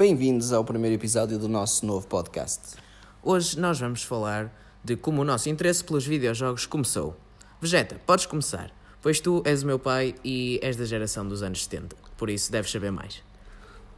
Bem-vindos 0.00 0.50
ao 0.50 0.64
primeiro 0.64 0.96
episódio 0.96 1.38
do 1.38 1.46
nosso 1.46 1.84
novo 1.84 2.06
podcast. 2.06 2.74
Hoje 3.22 3.60
nós 3.60 3.78
vamos 3.78 4.02
falar 4.02 4.50
de 4.82 4.96
como 4.96 5.20
o 5.20 5.24
nosso 5.26 5.50
interesse 5.50 5.84
pelos 5.84 6.06
videojogos 6.06 6.64
começou. 6.64 7.14
Vegeta, 7.60 8.00
podes 8.06 8.24
começar, 8.24 8.72
pois 9.02 9.20
tu 9.20 9.42
és 9.44 9.62
o 9.62 9.66
meu 9.66 9.78
pai 9.78 10.14
e 10.24 10.58
és 10.62 10.74
da 10.74 10.86
geração 10.86 11.28
dos 11.28 11.42
anos 11.42 11.64
70, 11.64 11.94
por 12.16 12.30
isso 12.30 12.50
deves 12.50 12.70
saber 12.70 12.90
mais. 12.90 13.22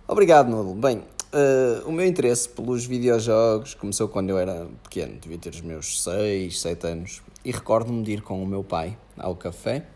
Obrigado, 0.09 0.51
Nulo. 0.51 0.75
Bem, 0.75 0.99
uh, 0.99 1.89
o 1.89 1.93
meu 1.93 2.05
interesse 2.05 2.49
pelos 2.49 2.85
videojogos 2.85 3.75
começou 3.75 4.09
quando 4.09 4.31
eu 4.31 4.39
era 4.39 4.67
pequeno, 4.83 5.21
devia 5.21 5.39
ter 5.39 5.51
os 5.51 5.61
meus 5.61 6.03
6, 6.03 6.61
7 6.63 6.85
anos, 6.85 7.23
e 7.45 7.53
recordo-me 7.53 8.03
de 8.03 8.15
ir 8.15 8.23
com 8.23 8.43
o 8.43 8.47
meu 8.47 8.65
pai 8.65 8.99
ao 9.17 9.37
café, 9.37 9.87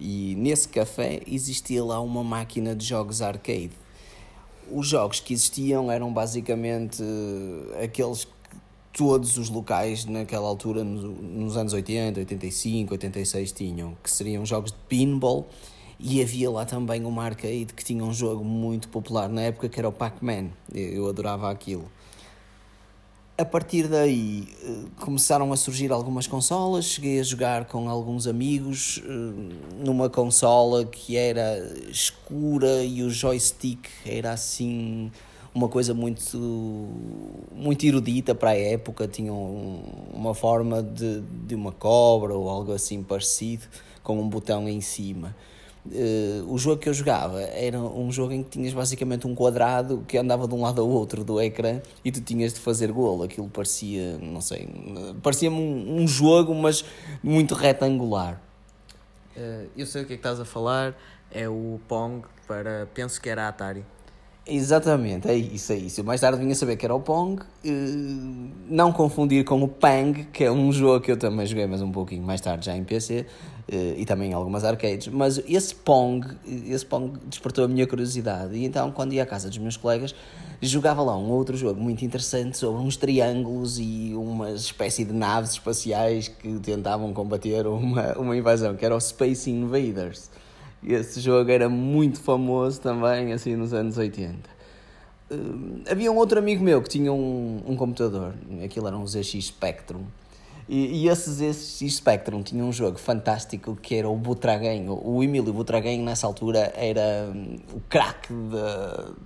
e 0.00 0.34
nesse 0.36 0.66
café 0.68 1.20
existia 1.28 1.84
lá 1.84 2.00
uma 2.00 2.24
máquina 2.24 2.74
de 2.74 2.84
jogos 2.84 3.22
arcade. 3.22 3.83
Os 4.70 4.86
jogos 4.88 5.20
que 5.20 5.34
existiam 5.34 5.90
eram 5.90 6.12
basicamente 6.12 7.02
aqueles 7.82 8.24
que 8.24 8.30
todos 8.92 9.36
os 9.36 9.50
locais 9.50 10.04
naquela 10.04 10.46
altura, 10.46 10.84
nos 10.84 11.56
anos 11.56 11.72
80, 11.72 12.20
85, 12.20 12.92
86, 12.92 13.52
tinham, 13.52 13.96
que 14.02 14.10
seriam 14.10 14.46
jogos 14.46 14.70
de 14.70 14.78
pinball 14.88 15.48
e 15.98 16.22
havia 16.22 16.50
lá 16.50 16.64
também 16.64 17.04
uma 17.04 17.24
arcade 17.24 17.66
que 17.74 17.84
tinha 17.84 18.04
um 18.04 18.12
jogo 18.12 18.44
muito 18.44 18.88
popular 18.88 19.28
na 19.28 19.42
época 19.42 19.68
que 19.68 19.78
era 19.78 19.88
o 19.88 19.92
Pac-Man. 19.92 20.50
Eu 20.72 21.08
adorava 21.08 21.50
aquilo. 21.50 21.90
A 23.36 23.44
partir 23.44 23.88
daí 23.88 24.46
eh, 24.62 24.84
começaram 25.00 25.52
a 25.52 25.56
surgir 25.56 25.90
algumas 25.90 26.24
consolas, 26.24 26.84
cheguei 26.84 27.18
a 27.18 27.22
jogar 27.24 27.64
com 27.64 27.88
alguns 27.88 28.28
amigos 28.28 29.02
eh, 29.04 29.54
numa 29.84 30.08
consola 30.08 30.84
que 30.84 31.16
era 31.16 31.58
escura 31.90 32.84
e 32.84 33.02
o 33.02 33.10
joystick 33.10 33.88
era 34.06 34.30
assim 34.30 35.10
uma 35.52 35.68
coisa 35.68 35.92
muito 35.92 36.38
muito 37.52 37.84
erudita 37.84 38.36
para 38.36 38.50
a 38.50 38.56
época, 38.56 39.08
tinha 39.08 39.32
uma 39.32 40.32
forma 40.32 40.80
de, 40.80 41.20
de 41.44 41.56
uma 41.56 41.72
cobra 41.72 42.34
ou 42.34 42.48
algo 42.48 42.72
assim 42.72 43.02
parecido, 43.02 43.64
com 44.04 44.16
um 44.20 44.28
botão 44.28 44.68
em 44.68 44.80
cima. 44.80 45.34
Uh, 45.86 46.50
o 46.50 46.56
jogo 46.56 46.80
que 46.80 46.88
eu 46.88 46.94
jogava 46.94 47.42
era 47.42 47.78
um 47.78 48.10
jogo 48.10 48.32
em 48.32 48.42
que 48.42 48.50
tinhas 48.50 48.72
basicamente 48.72 49.26
um 49.26 49.34
quadrado 49.34 50.02
que 50.08 50.16
andava 50.16 50.48
de 50.48 50.54
um 50.54 50.62
lado 50.62 50.80
ao 50.80 50.88
outro 50.88 51.22
do 51.22 51.38
ecrã 51.38 51.82
e 52.02 52.10
tu 52.10 52.22
tinhas 52.22 52.54
de 52.54 52.60
fazer 52.60 52.90
golo. 52.90 53.22
Aquilo 53.22 53.48
parecia, 53.50 54.16
não 54.16 54.40
sei, 54.40 54.66
parecia-me 55.22 55.56
um, 55.56 55.96
um, 56.00 56.08
jogo, 56.08 56.54
mas 56.54 56.84
muito 57.22 57.54
retangular. 57.54 58.40
Uh, 59.36 59.68
eu 59.76 59.84
sei 59.84 60.02
o 60.02 60.06
que 60.06 60.14
é 60.14 60.16
que 60.16 60.20
estás 60.20 60.40
a 60.40 60.44
falar, 60.46 60.96
é 61.30 61.46
o 61.48 61.78
Pong 61.86 62.24
para, 62.46 62.88
penso 62.94 63.20
que 63.20 63.28
era 63.28 63.46
Atari. 63.46 63.84
Exatamente, 64.46 65.26
é 65.26 65.34
isso, 65.34 65.72
é 65.72 65.76
isso. 65.76 66.04
Mais 66.04 66.20
tarde 66.20 66.38
vinha 66.38 66.54
saber 66.54 66.76
que 66.76 66.84
era 66.84 66.94
o 66.94 67.00
Pong, 67.00 67.40
uh, 67.42 68.50
não 68.68 68.92
confundir 68.92 69.42
com 69.42 69.62
o 69.62 69.68
Pang, 69.68 70.24
que 70.24 70.44
é 70.44 70.52
um 70.52 70.70
jogo 70.70 71.00
que 71.00 71.10
eu 71.10 71.16
também 71.16 71.46
joguei, 71.46 71.66
mas 71.66 71.80
um 71.80 71.90
pouquinho 71.90 72.22
mais 72.22 72.42
tarde 72.42 72.66
já 72.66 72.76
em 72.76 72.84
PC, 72.84 73.24
uh, 73.72 73.74
e 73.96 74.04
também 74.04 74.32
em 74.32 74.34
algumas 74.34 74.62
arcades. 74.62 75.08
Mas 75.08 75.38
esse 75.48 75.74
Pong, 75.74 76.28
esse 76.46 76.84
Pong 76.84 77.18
despertou 77.26 77.64
a 77.64 77.68
minha 77.68 77.86
curiosidade, 77.86 78.54
e 78.54 78.66
então 78.66 78.90
quando 78.90 79.14
ia 79.14 79.22
à 79.22 79.26
casa 79.26 79.48
dos 79.48 79.56
meus 79.56 79.78
colegas, 79.78 80.14
jogava 80.60 81.02
lá 81.02 81.16
um 81.16 81.30
outro 81.30 81.56
jogo 81.56 81.80
muito 81.80 82.04
interessante 82.04 82.58
sobre 82.58 82.82
uns 82.82 82.98
triângulos 82.98 83.78
e 83.78 84.12
uma 84.14 84.50
espécie 84.50 85.06
de 85.06 85.12
naves 85.14 85.52
espaciais 85.52 86.28
que 86.28 86.58
tentavam 86.58 87.14
combater 87.14 87.66
uma, 87.66 88.12
uma 88.18 88.36
invasão, 88.36 88.76
que 88.76 88.84
era 88.84 88.94
o 88.94 89.00
Space 89.00 89.50
Invaders. 89.50 90.28
Esse 90.86 91.20
jogo 91.20 91.50
era 91.50 91.68
muito 91.68 92.20
famoso 92.20 92.80
também, 92.80 93.32
assim, 93.32 93.56
nos 93.56 93.72
anos 93.72 93.96
80. 93.96 94.36
Uh, 95.30 95.82
havia 95.90 96.12
um 96.12 96.16
outro 96.16 96.38
amigo 96.38 96.62
meu 96.62 96.82
que 96.82 96.88
tinha 96.88 97.12
um, 97.12 97.62
um 97.66 97.76
computador, 97.76 98.34
aquilo 98.62 98.86
era 98.86 98.96
um 98.96 99.06
ZX 99.06 99.46
Spectrum, 99.46 100.04
e, 100.68 101.02
e 101.02 101.08
esse 101.08 101.30
ZX 101.30 101.94
Spectrum 101.94 102.42
tinha 102.42 102.64
um 102.64 102.72
jogo 102.72 102.98
fantástico 102.98 103.76
que 103.76 103.94
era 103.94 104.08
o 104.08 104.16
Butraguem. 104.16 104.86
O 104.88 105.22
Emílio 105.22 105.52
Butraguem, 105.52 106.00
nessa 106.00 106.26
altura, 106.26 106.72
era 106.74 107.30
um, 107.34 107.56
o 107.74 107.80
craque 107.88 108.32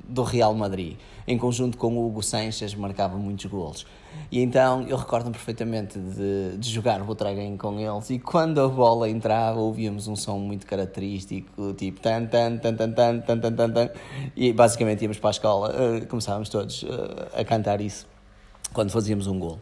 do 0.09 0.23
Real 0.23 0.55
Madrid. 0.55 0.97
Em 1.31 1.37
conjunto 1.37 1.77
com 1.77 1.95
o 1.95 2.07
Hugo 2.07 2.23
Sanches, 2.23 2.75
marcava 2.75 3.19
muitos 3.19 3.45
golos. 3.45 3.87
E 4.33 4.41
então 4.41 4.81
eu 4.89 4.97
recordo-me 4.97 5.33
perfeitamente 5.33 5.99
de, 5.99 6.57
de 6.57 6.71
jogar 6.71 7.05
Butraguem 7.05 7.55
com 7.55 7.79
eles. 7.79 8.09
E 8.09 8.19
quando 8.19 8.63
a 8.63 8.67
bola 8.67 9.11
entrava, 9.11 9.61
ouvíamos 9.61 10.09
um 10.09 10.17
som 10.17 10.39
muito 10.39 10.67
característico, 10.67 11.75
tipo 11.75 12.01
tan 12.01 12.25
tan 12.29 12.57
tan 12.57 12.75
tan 12.75 12.93
tan 12.93 13.21
tan 13.21 13.41
tan 13.41 13.55
tan. 13.55 13.73
tan 13.73 13.91
e 14.35 14.55
basicamente 14.55 15.03
íamos 15.03 15.19
para 15.19 15.29
a 15.29 15.33
escola, 15.33 15.69
uh, 15.69 16.07
começávamos 16.07 16.49
todos 16.49 16.83
uh, 16.85 16.89
a 17.37 17.45
cantar 17.45 17.83
isso 17.83 18.07
quando 18.73 18.91
fazíamos 18.91 19.27
um 19.27 19.39
gol. 19.39 19.59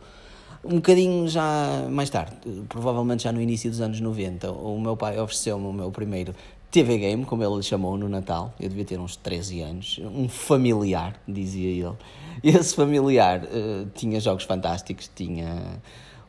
Um 0.64 0.76
bocadinho 0.76 1.26
já 1.28 1.84
mais 1.90 2.10
tarde, 2.10 2.36
provavelmente 2.68 3.24
já 3.24 3.32
no 3.32 3.40
início 3.40 3.68
dos 3.70 3.80
anos 3.80 4.00
90, 4.00 4.52
o 4.52 4.80
meu 4.80 4.96
pai 4.96 5.18
ofereceu-me 5.18 5.66
o 5.66 5.72
meu 5.72 5.90
primeiro 5.90 6.32
TV 6.70 6.98
Game, 6.98 7.24
como 7.24 7.42
ele 7.42 7.62
chamou 7.62 7.96
no 7.96 8.08
Natal. 8.08 8.54
Eu 8.60 8.68
devia 8.68 8.84
ter 8.84 8.98
uns 8.98 9.16
13 9.16 9.60
anos. 9.62 10.00
Um 10.02 10.28
familiar, 10.28 11.20
dizia 11.26 11.68
ele. 11.68 11.96
Esse 12.42 12.74
familiar 12.74 13.44
uh, 13.44 13.86
tinha 13.94 14.20
jogos 14.20 14.44
fantásticos. 14.44 15.10
Tinha 15.14 15.80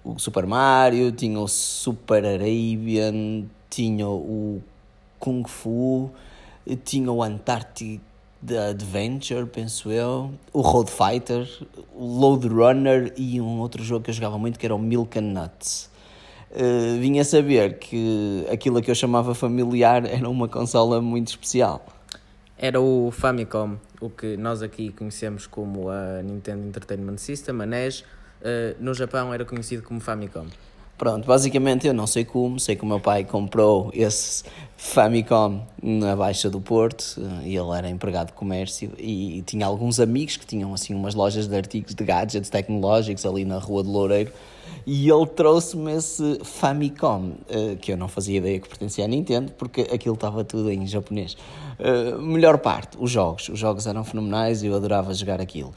o 0.04 0.18
Super 0.18 0.46
Mario, 0.46 1.12
tinha 1.12 1.40
o 1.40 1.48
Super 1.48 2.26
Arabian, 2.26 3.46
tinha 3.70 4.08
o 4.08 4.62
Kung 5.20 5.44
Fu, 5.46 6.10
tinha 6.86 7.12
o 7.12 7.22
Antarctic 7.22 8.02
Adventure, 8.70 9.46
penso 9.48 9.92
eu, 9.92 10.32
o 10.54 10.62
Road 10.62 10.90
Fighter, 10.92 11.50
o 11.94 12.06
Load 12.06 12.48
Runner 12.48 13.14
e 13.18 13.42
um 13.42 13.60
outro 13.60 13.84
jogo 13.84 14.06
que 14.06 14.12
eu 14.12 14.14
jogava 14.14 14.38
muito 14.38 14.58
que 14.58 14.66
era 14.66 14.76
o 14.76 14.80
Milk 14.80 15.18
and 15.18 15.34
Nuts. 15.34 15.90
Uh, 16.52 17.00
vinha 17.00 17.24
saber 17.24 17.78
que 17.78 18.46
aquilo 18.52 18.82
que 18.82 18.90
eu 18.90 18.96
chamava 18.96 19.36
familiar 19.36 20.06
era 20.08 20.30
uma 20.30 20.48
consola 20.48 21.02
muito 21.02 21.28
especial. 21.28 21.86
Era 22.58 22.82
o 22.82 23.12
Famicom, 23.12 23.78
o 24.02 24.10
que 24.10 24.36
nós 24.38 24.64
aqui 24.64 24.92
conhecemos 24.92 25.46
como 25.46 25.90
a 25.90 26.22
Nintendo 26.24 26.66
Entertainment 26.68 27.18
System, 27.18 27.62
a 27.62 27.66
NES. 27.66 28.02
Uh, 28.02 28.76
no 28.80 28.94
Japão 28.94 29.34
era 29.34 29.46
conhecido 29.46 29.84
como 29.84 30.00
Famicom. 30.00 30.48
Pronto, 30.98 31.28
basicamente 31.28 31.86
eu 31.86 31.94
não 31.94 32.08
sei 32.08 32.26
como, 32.26 32.60
sei 32.60 32.76
que 32.76 32.84
o 32.84 32.88
meu 32.88 33.00
pai 33.00 33.24
comprou 33.24 33.92
esse 33.94 34.44
Famicom 34.76 35.62
na 35.82 36.16
Baixa 36.16 36.50
do 36.50 36.60
Porto 36.60 37.22
e 37.44 37.56
ele 37.56 37.72
era 37.78 37.88
empregado 37.88 38.28
de 38.28 38.34
comércio 38.34 38.92
e 38.98 39.44
tinha 39.46 39.68
alguns 39.68 40.00
amigos 40.00 40.38
que 40.38 40.46
tinham 40.46 40.74
assim 40.74 40.96
umas 40.96 41.14
lojas 41.14 41.48
de 41.48 41.56
artigos 41.56 41.94
de 41.94 42.04
gadgets 42.04 42.50
tecnológicos 42.50 43.26
ali 43.28 43.46
na 43.46 43.60
Rua 43.60 43.84
de 43.84 43.90
Loureiro 43.90 44.32
e 44.88 45.10
ele 45.10 45.26
trouxe-me 45.28 45.92
esse 45.94 46.40
Famicom, 46.44 47.34
eh, 47.50 47.76
que 47.80 47.92
eu 47.92 47.98
não 47.98 48.08
fazia 48.08 48.38
ideia 48.38 48.60
que 48.60 48.68
pertencia 48.68 49.06
à 49.06 49.08
Nintendo 49.08 49.52
porque 49.52 49.82
aquilo 49.82 50.16
estava 50.16 50.44
tudo 50.44 50.72
em 50.72 50.88
japonês. 50.88 51.38
Eh, 51.78 52.16
melhor 52.18 52.58
parte, 52.58 52.98
os 53.00 53.12
jogos. 53.12 53.50
Os 53.50 53.60
jogos 53.60 53.86
eram 53.86 54.04
fenomenais 54.04 54.64
e 54.64 54.68
eu 54.68 54.76
adorava 54.76 55.14
jogar 55.14 55.42
aquilo. 55.42 55.74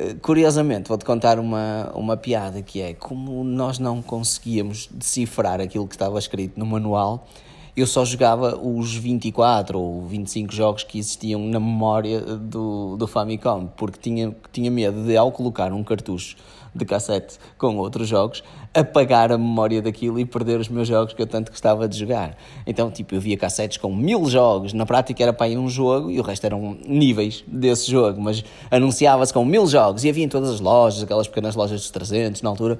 Eh, 0.00 0.14
curiosamente, 0.22 0.88
vou-te 0.88 1.04
contar 1.04 1.38
uma, 1.38 1.92
uma 1.94 2.16
piada 2.16 2.62
que 2.62 2.80
é 2.80 2.94
como 2.94 3.44
nós 3.44 3.78
não 3.78 4.00
conseguíamos 4.00 4.88
decifrar 4.90 5.60
aquilo 5.60 5.86
que 5.86 5.94
estava 5.94 6.18
escrito 6.18 6.58
no 6.58 6.64
manual, 6.64 7.28
eu 7.76 7.86
só 7.86 8.04
jogava 8.04 8.58
os 8.58 8.94
24 8.94 9.78
ou 9.78 10.06
25 10.06 10.52
jogos 10.52 10.84
que 10.84 10.98
existiam 10.98 11.40
na 11.40 11.60
memória 11.60 12.20
do, 12.20 12.96
do 12.96 13.06
Famicom, 13.06 13.66
porque 13.76 13.98
tinha, 14.00 14.34
tinha 14.52 14.70
medo 14.70 15.04
de, 15.04 15.16
ao 15.16 15.30
colocar 15.30 15.72
um 15.72 15.82
cartucho 15.82 16.36
de 16.74 16.84
cassete 16.84 17.38
com 17.58 17.76
outros 17.76 18.08
jogos, 18.08 18.42
apagar 18.72 19.32
a 19.32 19.38
memória 19.38 19.82
daquilo 19.82 20.18
e 20.18 20.24
perder 20.24 20.60
os 20.60 20.68
meus 20.68 20.86
jogos 20.86 21.12
que 21.12 21.20
eu 21.20 21.26
tanto 21.26 21.50
gostava 21.50 21.88
de 21.88 21.98
jogar. 21.98 22.36
Então, 22.66 22.90
tipo, 22.90 23.14
eu 23.14 23.20
via 23.20 23.36
cassetes 23.36 23.76
com 23.76 23.94
mil 23.94 24.26
jogos, 24.26 24.72
na 24.72 24.86
prática 24.86 25.22
era 25.22 25.32
para 25.32 25.48
ir 25.48 25.58
um 25.58 25.68
jogo 25.68 26.10
e 26.10 26.20
o 26.20 26.22
resto 26.22 26.44
eram 26.46 26.76
níveis 26.86 27.44
desse 27.46 27.90
jogo, 27.90 28.20
mas 28.20 28.44
anunciava-se 28.70 29.32
com 29.32 29.44
mil 29.44 29.66
jogos 29.66 30.04
e 30.04 30.08
havia 30.08 30.24
em 30.24 30.28
todas 30.28 30.50
as 30.50 30.60
lojas, 30.60 31.02
aquelas 31.02 31.26
pequenas 31.26 31.56
lojas 31.56 31.80
dos 31.80 31.90
300 31.90 32.42
na 32.42 32.50
altura. 32.50 32.78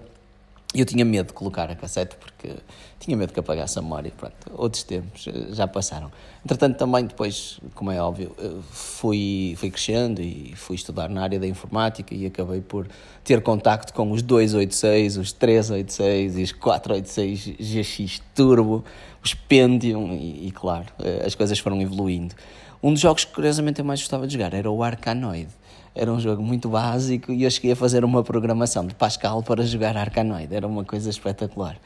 Eu 0.72 0.84
tinha 0.84 1.04
medo 1.04 1.28
de 1.28 1.32
colocar 1.32 1.68
a 1.68 1.74
cassete 1.74 2.14
porque 2.14 2.54
tinha 3.00 3.16
medo 3.16 3.32
que 3.32 3.40
apagasse 3.40 3.76
a 3.76 3.82
memória. 3.82 4.12
Pronto, 4.16 4.36
outros 4.54 4.84
tempos 4.84 5.26
eh, 5.26 5.52
já 5.52 5.66
passaram. 5.66 6.12
Entretanto, 6.44 6.76
também 6.76 7.06
depois, 7.06 7.58
como 7.74 7.90
é 7.90 8.00
óbvio, 8.00 8.36
eh, 8.38 8.52
fui, 8.70 9.54
fui 9.56 9.68
crescendo 9.68 10.22
e 10.22 10.54
fui 10.54 10.76
estudar 10.76 11.08
na 11.08 11.22
área 11.24 11.40
da 11.40 11.46
informática 11.46 12.14
e 12.14 12.24
acabei 12.24 12.60
por 12.60 12.86
ter 13.24 13.42
contacto 13.42 13.92
com 13.92 14.12
os 14.12 14.22
286, 14.22 15.16
os 15.16 15.32
386 15.32 16.38
e 16.38 16.42
os 16.44 16.52
486 16.52 17.56
GX 17.58 18.22
Turbo, 18.32 18.84
os 19.24 19.34
Pentium 19.34 20.12
e, 20.12 20.46
e 20.46 20.50
claro, 20.52 20.86
eh, 21.00 21.24
as 21.26 21.34
coisas 21.34 21.58
foram 21.58 21.82
evoluindo. 21.82 22.36
Um 22.80 22.92
dos 22.92 23.00
jogos 23.00 23.24
que 23.24 23.34
curiosamente 23.34 23.80
eu 23.80 23.84
mais 23.84 24.00
gostava 24.00 24.24
de 24.24 24.34
jogar 24.34 24.54
era 24.54 24.70
o 24.70 24.84
Arcanoid 24.84 25.48
era 25.94 26.12
um 26.12 26.20
jogo 26.20 26.42
muito 26.42 26.68
básico 26.68 27.32
e 27.32 27.44
eu 27.44 27.50
cheguei 27.50 27.72
a 27.72 27.76
fazer 27.76 28.04
uma 28.04 28.22
programação 28.22 28.86
de 28.86 28.94
Pascal 28.94 29.42
para 29.42 29.64
jogar 29.64 29.96
Arcanoid, 29.96 30.54
era 30.54 30.66
uma 30.66 30.84
coisa 30.84 31.10
espetacular. 31.10 31.76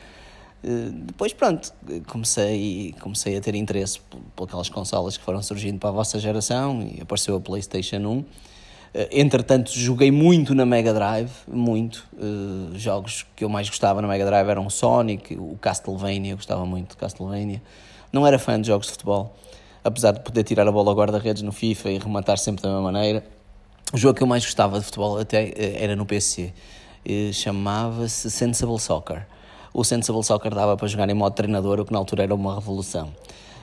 Eh, 0.64 0.90
depois, 0.92 1.32
pronto, 1.32 1.72
comecei, 2.08 2.94
comecei 3.00 3.36
a 3.36 3.40
ter 3.40 3.54
interesse 3.54 4.00
por, 4.34 4.44
aquelas 4.44 4.68
consolas 4.70 5.16
que 5.16 5.22
foram 5.22 5.42
surgindo 5.42 5.78
para 5.78 5.90
a 5.90 5.92
vossa 5.92 6.18
geração 6.18 6.82
e 6.82 7.02
apareceu 7.02 7.36
a 7.36 7.40
PlayStation 7.40 7.98
1. 7.98 8.18
Uh, 8.18 8.24
entretanto, 9.10 9.72
joguei 9.72 10.12
muito 10.12 10.54
na 10.54 10.64
Mega 10.64 10.94
Drive, 10.94 11.30
muito. 11.48 12.06
Uh, 12.12 12.78
jogos 12.78 13.26
que 13.34 13.44
eu 13.44 13.48
mais 13.48 13.68
gostava 13.68 14.00
na 14.00 14.06
Mega 14.06 14.24
Drive 14.24 14.48
eram 14.48 14.66
o 14.66 14.70
Sonic, 14.70 15.34
o 15.34 15.58
Castlevania, 15.60 16.32
eu 16.32 16.36
gostava 16.36 16.64
muito 16.64 16.90
de 16.90 16.96
Castlevania. 16.96 17.60
Não 18.12 18.24
era 18.24 18.38
fã 18.38 18.60
de 18.60 18.68
jogos 18.68 18.86
de 18.86 18.92
futebol, 18.92 19.34
apesar 19.82 20.12
de 20.12 20.20
poder 20.20 20.44
tirar 20.44 20.66
a 20.68 20.72
bola 20.72 20.90
ao 20.90 20.96
guarda-redes 20.96 21.42
no 21.42 21.50
FIFA 21.50 21.90
e 21.90 21.98
rematar 21.98 22.38
sempre 22.38 22.62
da 22.62 22.68
mesma 22.68 22.92
maneira. 22.92 23.24
O 23.94 23.96
jogo 23.96 24.16
que 24.16 24.24
eu 24.24 24.26
mais 24.26 24.44
gostava 24.44 24.80
de 24.80 24.84
futebol 24.84 25.20
até 25.20 25.52
era 25.80 25.94
no 25.94 26.04
PC. 26.04 26.52
Chamava-se 27.32 28.28
Sensible 28.28 28.80
Soccer. 28.80 29.24
O 29.72 29.84
Sensible 29.84 30.24
Soccer 30.24 30.52
dava 30.52 30.76
para 30.76 30.88
jogar 30.88 31.08
em 31.08 31.14
modo 31.14 31.32
treinador, 31.32 31.78
o 31.78 31.84
que 31.84 31.92
na 31.92 32.00
altura 32.00 32.24
era 32.24 32.34
uma 32.34 32.56
revolução. 32.56 33.14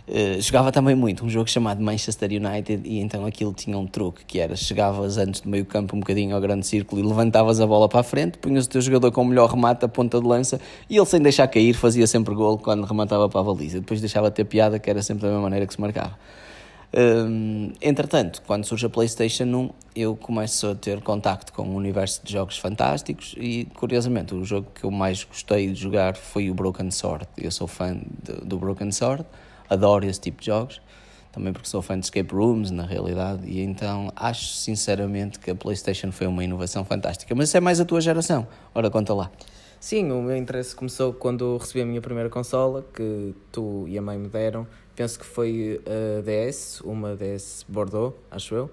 Uh, 0.07 0.39
jogava 0.39 0.71
também 0.71 0.95
muito 0.95 1.25
um 1.25 1.29
jogo 1.29 1.49
chamado 1.49 1.83
Manchester 1.83 2.29
United 2.31 2.81
e 2.87 2.99
então 2.99 3.25
aquilo 3.25 3.51
tinha 3.53 3.77
um 3.77 3.85
truque 3.85 4.23
que 4.23 4.39
era 4.39 4.55
chegavas 4.55 5.17
antes 5.17 5.41
do 5.41 5.49
meio 5.49 5.65
campo 5.65 5.97
um 5.97 5.99
bocadinho 5.99 6.33
ao 6.33 6.41
grande 6.41 6.65
círculo 6.65 7.01
e 7.01 7.05
levantavas 7.05 7.59
a 7.59 7.67
bola 7.67 7.89
para 7.89 7.99
a 7.99 8.03
frente, 8.03 8.37
punhas 8.37 8.65
o 8.65 8.69
teu 8.69 8.81
jogador 8.81 9.11
com 9.11 9.21
o 9.21 9.25
melhor 9.25 9.49
remate 9.49 9.83
a 9.83 9.87
ponta 9.89 10.19
de 10.19 10.25
lança 10.25 10.59
e 10.89 10.95
ele 10.97 11.05
sem 11.05 11.21
deixar 11.21 11.47
cair 11.49 11.73
fazia 11.73 12.07
sempre 12.07 12.33
gol 12.33 12.57
quando 12.57 12.85
rematava 12.85 13.27
para 13.29 13.41
a 13.41 13.43
baliza, 13.43 13.79
depois 13.79 13.99
deixava 13.99 14.29
de 14.29 14.37
ter 14.37 14.45
piada 14.45 14.79
que 14.79 14.89
era 14.89 15.03
sempre 15.03 15.23
da 15.23 15.27
mesma 15.27 15.43
maneira 15.43 15.67
que 15.67 15.73
se 15.73 15.79
marcava. 15.79 16.17
Um, 16.93 17.71
entretanto, 17.81 18.41
quando 18.45 18.65
surge 18.65 18.85
a 18.85 18.89
PlayStation 18.89 19.45
1, 19.45 19.69
eu 19.95 20.15
começo 20.15 20.67
a 20.67 20.75
ter 20.75 21.01
contacto 21.01 21.53
com 21.53 21.63
um 21.63 21.75
universo 21.75 22.21
de 22.23 22.33
jogos 22.33 22.57
fantásticos 22.57 23.33
e, 23.37 23.65
curiosamente, 23.75 24.35
o 24.35 24.43
jogo 24.43 24.67
que 24.75 24.83
eu 24.83 24.91
mais 24.91 25.23
gostei 25.23 25.71
de 25.71 25.79
jogar 25.79 26.17
foi 26.17 26.49
o 26.49 26.53
Broken 26.53 26.91
Sword. 26.91 27.25
Eu 27.37 27.51
sou 27.51 27.67
fã 27.67 27.93
de, 27.93 28.33
do 28.45 28.57
Broken 28.57 28.91
Sword 28.91 29.25
adoro 29.71 30.05
esse 30.05 30.19
tipo 30.19 30.41
de 30.41 30.47
jogos, 30.47 30.81
também 31.31 31.53
porque 31.53 31.69
sou 31.69 31.81
fã 31.81 31.97
de 31.97 32.05
escape 32.05 32.33
rooms, 32.33 32.71
na 32.71 32.85
realidade, 32.85 33.47
e 33.47 33.61
então 33.61 34.11
acho 34.17 34.47
sinceramente 34.47 35.39
que 35.39 35.49
a 35.49 35.55
PlayStation 35.55 36.11
foi 36.11 36.27
uma 36.27 36.43
inovação 36.43 36.83
fantástica. 36.83 37.33
Mas 37.33 37.47
isso 37.47 37.57
é 37.57 37.61
mais 37.61 37.79
a 37.79 37.85
tua 37.85 38.01
geração, 38.01 38.45
ora 38.75 38.91
conta 38.91 39.13
lá. 39.13 39.31
Sim, 39.79 40.11
o 40.11 40.21
meu 40.21 40.35
interesse 40.35 40.75
começou 40.75 41.13
quando 41.13 41.57
recebi 41.57 41.81
a 41.81 41.85
minha 41.85 42.01
primeira 42.01 42.29
consola, 42.29 42.85
que 42.93 43.33
tu 43.51 43.85
e 43.87 43.97
a 43.97 44.01
mãe 44.01 44.17
me 44.17 44.27
deram. 44.27 44.67
Penso 45.01 45.17
que 45.17 45.25
foi 45.25 45.81
a 45.83 46.21
DS, 46.21 46.79
uma 46.81 47.15
DS 47.15 47.65
Bordeaux, 47.67 48.13
acho 48.29 48.53
eu. 48.53 48.65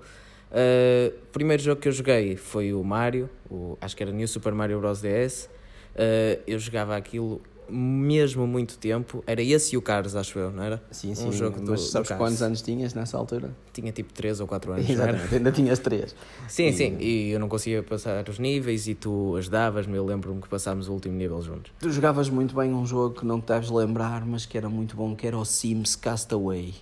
Uh, 0.53 1.17
primeiro 1.33 1.63
jogo 1.63 1.81
que 1.81 1.89
eu 1.89 1.93
joguei 1.93 2.37
foi 2.37 2.75
o 2.75 2.85
Mario, 2.85 3.31
o, 3.51 3.79
acho 3.81 3.97
que 3.97 4.03
era 4.03 4.13
New 4.13 4.29
Super 4.29 4.53
Mario 4.53 4.79
Bros. 4.79 5.01
DS. 5.01 5.47
Uh, 5.47 6.43
eu 6.47 6.59
jogava 6.59 6.95
aquilo 6.95 7.41
mesmo 7.71 8.47
muito 8.47 8.79
tempo. 8.79 9.23
Era 9.27 9.43
esse 9.43 9.75
e 9.75 9.79
o 9.79 9.83
Cars, 9.83 10.15
acho 10.17 10.39
eu, 10.39 10.51
não 10.51 10.63
era? 10.63 10.83
Sim, 10.91 11.15
sim. 11.15 11.29
Um 11.29 11.33
jogo 11.33 11.57
mas 11.59 11.67
do, 11.67 11.77
sabes 11.79 12.09
do 12.09 12.17
quantos 12.17 12.43
anos 12.43 12.63
tinhas 12.63 12.95
nessa 12.95 13.17
altura? 13.17 13.55
Tinha 13.73 13.93
tipo 13.93 14.13
3 14.13 14.41
ou 14.41 14.47
4 14.47 14.73
anos. 14.73 14.91
Exatamente, 14.91 15.35
ainda 15.35 15.53
tinhas 15.53 15.79
3. 15.79 16.15
Sim, 16.49 16.67
e... 16.67 16.73
sim. 16.73 16.97
E 16.99 17.31
eu 17.31 17.41
não 17.41 17.49
conseguia 17.49 17.83
passar 17.83 18.29
os 18.29 18.39
níveis 18.39 18.89
e 18.89 18.95
tu 18.95 19.37
ajudavas-me. 19.37 19.97
Eu 19.97 20.05
lembro-me 20.05 20.41
que 20.41 20.49
passámos 20.49 20.89
o 20.89 20.93
último 20.93 21.17
nível 21.17 21.41
juntos. 21.43 21.73
Tu 21.79 21.91
jogavas 21.91 22.29
muito 22.29 22.55
bem 22.55 22.73
um 22.73 22.87
jogo 22.87 23.21
que 23.21 23.27
não 23.27 23.41
te 23.41 23.49
deves 23.49 23.71
lembrar, 23.71 24.25
mas 24.25 24.47
que 24.47 24.57
era 24.57 24.69
muito 24.69 24.97
bom, 24.97 25.15
que 25.15 25.27
era 25.27 25.37
o 25.37 25.45
Sims 25.45 25.97
Castaway. 25.97 26.75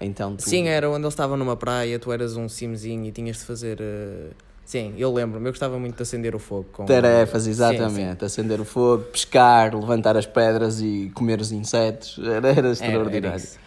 Então 0.00 0.36
tu... 0.36 0.48
Sim, 0.48 0.68
era 0.68 0.88
onde 0.88 1.00
eles 1.00 1.12
estavam 1.12 1.36
numa 1.36 1.56
praia, 1.56 1.98
tu 1.98 2.12
eras 2.12 2.36
um 2.36 2.48
simzinho 2.48 3.04
e 3.06 3.12
tinhas 3.12 3.38
de 3.38 3.44
fazer. 3.44 3.80
Uh 3.80 4.47
Sim, 4.68 4.92
eu 4.98 5.10
lembro-me, 5.10 5.46
eu 5.46 5.52
gostava 5.52 5.78
muito 5.78 5.96
de 5.96 6.02
acender 6.02 6.34
o 6.34 6.38
fogo. 6.38 6.66
Com... 6.70 6.84
Tarefas, 6.84 7.46
exatamente. 7.46 7.90
Sim, 7.90 8.18
sim. 8.18 8.26
Acender 8.26 8.60
o 8.60 8.66
fogo, 8.66 9.04
pescar, 9.04 9.74
levantar 9.74 10.14
as 10.14 10.26
pedras 10.26 10.82
e 10.82 11.10
comer 11.14 11.40
os 11.40 11.50
insetos. 11.50 12.20
Era, 12.22 12.50
era 12.50 12.70
extraordinário. 12.72 13.28
Era, 13.28 13.36
era 13.38 13.58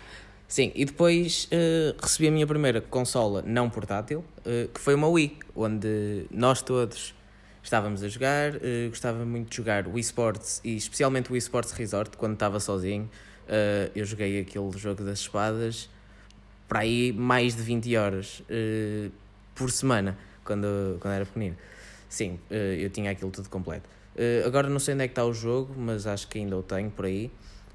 sim, 0.48 0.72
e 0.76 0.86
depois 0.86 1.46
uh, 1.46 2.00
recebi 2.00 2.28
a 2.28 2.32
minha 2.32 2.46
primeira 2.46 2.80
consola 2.82 3.44
não 3.44 3.68
portátil, 3.68 4.24
uh, 4.46 4.68
que 4.72 4.80
foi 4.80 4.94
uma 4.94 5.08
Wii, 5.08 5.40
onde 5.56 6.28
nós 6.30 6.62
todos 6.62 7.16
estávamos 7.64 8.04
a 8.04 8.08
jogar. 8.08 8.58
Uh, 8.58 8.90
gostava 8.90 9.26
muito 9.26 9.50
de 9.50 9.58
jogar 9.58 9.88
o 9.88 9.98
eSports 9.98 10.62
e 10.64 10.78
especialmente 10.78 11.34
o 11.34 11.36
eSports 11.36 11.72
Resort, 11.72 12.16
quando 12.16 12.34
estava 12.34 12.60
sozinho. 12.60 13.10
eu 13.96 14.06
joguei 14.06 14.40
aquele 14.40 14.70
jogo 14.78 15.04
das 15.04 15.22
espadas 15.22 15.90
para 16.70 16.82
aí 16.82 17.12
mais 17.12 17.56
de 17.56 17.64
20 17.64 17.98
horas 17.98 18.44
por 19.56 19.72
semana 19.72 20.16
quando, 20.44 20.98
quando 21.00 21.14
era 21.14 21.26
pequenino. 21.26 21.56
Sim, 22.10 22.40
eh, 22.50 22.78
eu 22.80 22.90
tinha 22.90 23.12
aquilo 23.12 23.32
tudo 23.32 23.50
completo. 23.50 23.88
Eh, 24.16 24.44
agora 24.46 24.70
não 24.70 24.80
sei 24.80 24.94
onde 24.94 25.04
é 25.04 25.08
que 25.08 25.12
está 25.12 25.26
o 25.26 25.34
jogo, 25.34 25.74
mas 25.78 26.06
acho 26.06 26.28
que 26.28 26.40
ainda 26.40 26.58
o 26.58 26.64
tenho 26.64 26.90
por 26.92 27.06
aí. 27.06 27.32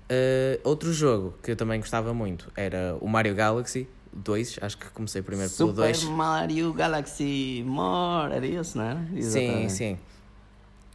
Uh, 0.08 0.60
outro 0.62 0.92
jogo 0.92 1.34
que 1.42 1.50
eu 1.50 1.56
também 1.56 1.80
gostava 1.80 2.14
muito 2.14 2.48
era 2.54 2.96
o 3.00 3.08
Mario 3.08 3.34
Galaxy 3.34 3.88
2, 4.12 4.60
acho 4.62 4.78
que 4.78 4.88
comecei 4.90 5.20
primeiro 5.20 5.50
Super 5.50 5.74
pelo 5.74 5.88
2. 5.88 5.96
Super 5.96 6.14
Mario 6.14 6.72
Galaxy 6.72 7.64
More, 7.66 8.32
era 8.34 8.46
isso, 8.46 8.78
não 8.78 8.84
era? 8.84 9.08
Exatamente. 9.12 9.72
Sim, 9.72 9.96
sim. 9.96 9.98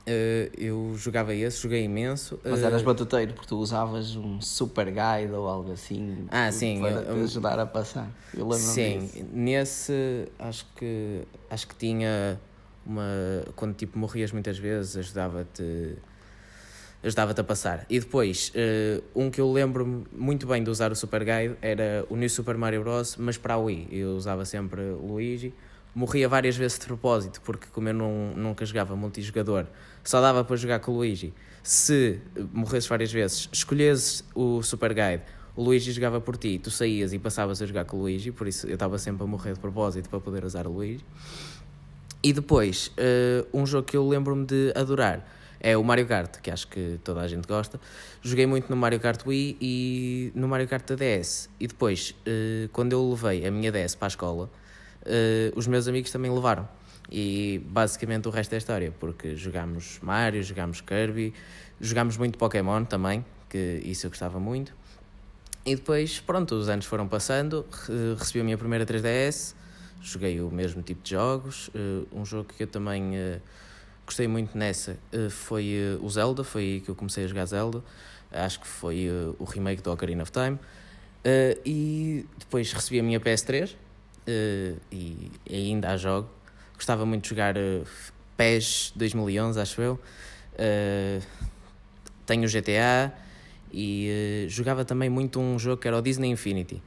Uh, 0.01 0.49
eu 0.57 0.95
jogava 0.97 1.33
esse, 1.33 1.61
joguei 1.61 1.83
imenso. 1.83 2.39
Mas 2.43 2.63
eras 2.63 2.81
batuteiro 2.81 3.33
porque 3.33 3.47
tu 3.47 3.57
usavas 3.57 4.15
um 4.15 4.41
super 4.41 4.87
guide 4.87 5.31
ou 5.31 5.47
algo 5.47 5.71
assim 5.71 6.25
ah, 6.31 6.51
sim, 6.51 6.79
para 6.79 6.89
eu, 6.89 7.15
te 7.15 7.23
ajudar 7.23 7.59
a 7.59 7.67
passar. 7.67 8.09
Eu 8.33 8.47
lembro 8.47 8.57
Sim, 8.57 8.99
disso. 8.99 9.25
nesse 9.31 10.27
acho 10.39 10.65
que 10.75 11.21
acho 11.49 11.67
que 11.67 11.75
tinha 11.75 12.39
uma. 12.83 13.03
Quando 13.55 13.75
tipo 13.75 13.99
morrias 13.99 14.31
muitas 14.31 14.57
vezes, 14.57 14.97
ajudava-te 14.97 15.97
ajudava-te 17.03 17.41
a 17.41 17.43
passar. 17.43 17.85
E 17.87 17.99
depois, 17.99 18.51
uh, 18.55 19.03
um 19.15 19.29
que 19.29 19.39
eu 19.39 19.51
lembro 19.51 20.05
muito 20.11 20.47
bem 20.47 20.63
de 20.63 20.69
usar 20.69 20.91
o 20.91 20.95
Super 20.95 21.23
Guide 21.23 21.57
era 21.61 22.05
o 22.09 22.15
New 22.15 22.29
Super 22.29 22.57
Mario 22.57 22.81
Bros. 22.81 23.17
Mas 23.17 23.37
para 23.37 23.53
a 23.53 23.57
Wii, 23.57 23.87
eu 23.91 24.15
usava 24.15 24.45
sempre 24.45 24.81
o 24.81 25.05
Luigi 25.05 25.53
morria 25.93 26.27
várias 26.27 26.55
vezes 26.55 26.79
de 26.79 26.85
propósito, 26.85 27.41
porque 27.41 27.67
como 27.71 27.89
eu 27.89 27.93
não, 27.93 28.33
nunca 28.35 28.65
jogava 28.65 28.95
multijogador, 28.95 29.65
só 30.03 30.21
dava 30.21 30.43
para 30.43 30.55
jogar 30.55 30.79
com 30.79 30.91
o 30.91 30.97
Luigi. 30.97 31.33
Se 31.63 32.19
morresses 32.53 32.87
várias 32.87 33.11
vezes, 33.11 33.49
escolhesses 33.51 34.23
o 34.33 34.63
Super 34.63 34.93
Guide, 34.93 35.23
o 35.55 35.63
Luigi 35.63 35.91
jogava 35.91 36.19
por 36.21 36.37
ti, 36.37 36.57
tu 36.57 36.71
saías 36.71 37.13
e 37.13 37.19
passavas 37.19 37.61
a 37.61 37.65
jogar 37.65 37.85
com 37.85 37.97
o 37.97 38.01
Luigi, 38.01 38.31
por 38.31 38.47
isso 38.47 38.67
eu 38.67 38.73
estava 38.73 38.97
sempre 38.97 39.23
a 39.23 39.27
morrer 39.27 39.53
de 39.53 39.59
propósito 39.59 40.09
para 40.09 40.19
poder 40.19 40.45
usar 40.45 40.65
o 40.65 40.71
Luigi. 40.71 41.05
E 42.23 42.33
depois, 42.33 42.91
uh, 42.97 43.47
um 43.53 43.65
jogo 43.65 43.85
que 43.85 43.97
eu 43.97 44.07
lembro-me 44.07 44.45
de 44.45 44.71
adorar 44.75 45.27
é 45.59 45.77
o 45.77 45.83
Mario 45.83 46.07
Kart, 46.07 46.39
que 46.41 46.49
acho 46.49 46.67
que 46.67 46.99
toda 47.03 47.21
a 47.21 47.27
gente 47.27 47.47
gosta. 47.47 47.79
Joguei 48.21 48.45
muito 48.47 48.69
no 48.69 48.75
Mario 48.75 48.99
Kart 48.99 49.25
Wii 49.25 49.57
e 49.61 50.31
no 50.33 50.47
Mario 50.47 50.67
Kart 50.67 50.87
da 50.87 50.95
DS. 50.95 51.49
E 51.59 51.67
depois, 51.67 52.15
uh, 52.27 52.67
quando 52.69 52.93
eu 52.93 53.09
levei 53.09 53.45
a 53.45 53.51
minha 53.51 53.71
DS 53.71 53.95
para 53.95 54.07
a 54.07 54.09
escola, 54.09 54.49
uh, 55.01 55.57
os 55.57 55.67
meus 55.67 55.87
amigos 55.87 56.11
também 56.11 56.31
levaram. 56.31 56.67
E 57.11 57.61
basicamente 57.65 58.27
o 58.27 58.31
resto 58.31 58.53
é 58.53 58.57
história, 58.57 58.93
porque 58.99 59.35
jogámos 59.35 59.99
Mario, 60.01 60.41
jogámos 60.41 60.79
Kirby, 60.79 61.33
jogámos 61.79 62.15
muito 62.15 62.37
Pokémon 62.37 62.85
também, 62.85 63.25
que 63.49 63.81
isso 63.83 64.05
eu 64.05 64.09
gostava 64.09 64.39
muito. 64.39 64.73
E 65.65 65.75
depois, 65.75 66.19
pronto, 66.19 66.55
os 66.55 66.69
anos 66.69 66.85
foram 66.85 67.07
passando, 67.07 67.65
recebi 68.17 68.39
a 68.39 68.43
minha 68.43 68.57
primeira 68.57 68.85
3DS, 68.85 69.53
joguei 70.01 70.39
o 70.41 70.49
mesmo 70.49 70.81
tipo 70.81 71.03
de 71.03 71.11
jogos. 71.11 71.67
Uh, 71.69 72.07
um 72.13 72.25
jogo 72.25 72.51
que 72.55 72.63
eu 72.63 72.67
também 72.67 73.11
uh, 73.11 73.41
gostei 74.05 74.27
muito 74.27 74.57
nessa 74.57 74.97
foi 75.29 75.75
o 76.01 76.09
Zelda, 76.09 76.43
foi 76.43 76.61
aí 76.61 76.79
que 76.79 76.89
eu 76.89 76.95
comecei 76.95 77.25
a 77.25 77.27
jogar 77.27 77.45
Zelda. 77.45 77.83
Acho 78.31 78.61
que 78.61 78.67
foi 78.67 79.09
o 79.37 79.43
remake 79.43 79.81
do 79.81 79.91
Ocarina 79.91 80.23
of 80.23 80.31
Time. 80.31 80.57
e 81.65 82.25
depois 82.39 82.71
recebi 82.71 82.97
a 82.97 83.03
minha 83.03 83.19
PS3, 83.19 83.75
uh, 84.27 84.79
e 84.91 85.31
ainda 85.49 85.89
a 85.89 85.97
jogo. 85.97 86.29
Gostava 86.75 87.05
muito 87.05 87.23
de 87.23 87.29
jogar 87.29 87.57
uh, 87.57 87.85
PES 88.37 88.93
2011, 88.95 89.59
acho 89.59 89.81
eu. 89.81 89.99
Uh, 90.53 91.21
tenho 92.25 92.45
o 92.45 92.51
GTA 92.51 93.13
e 93.73 94.45
jogava 94.49 94.85
também 94.85 95.09
muito 95.09 95.39
um 95.39 95.57
jogo 95.57 95.81
que 95.81 95.87
era 95.87 95.97
o 95.97 96.01
Disney 96.01 96.29
Infinity, 96.29 96.81